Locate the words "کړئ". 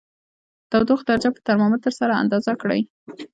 2.61-2.81